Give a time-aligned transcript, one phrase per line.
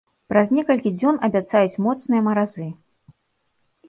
[0.31, 2.65] Праз некалькі дзён абяцаюць моцныя маразы.